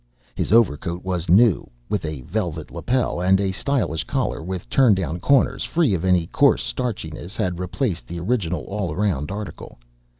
His 0.33 0.51
overcoat 0.51 1.03
was 1.05 1.29
new, 1.29 1.69
with 1.87 2.05
a 2.05 2.21
velvet 2.21 2.71
lapel, 2.71 3.21
and 3.21 3.39
a 3.39 3.51
stylish 3.51 4.03
collar 4.03 4.41
with 4.41 4.67
turn 4.67 4.95
down 4.95 5.19
corners, 5.19 5.63
free 5.63 5.93
of 5.93 6.03
any 6.03 6.25
coarse 6.25 6.63
starchiness, 6.65 7.37
had 7.37 7.59
replaced 7.59 8.07
the 8.07 8.19
original 8.19 8.63
all 8.63 8.95
round 8.95 9.29
article. 9.29 9.77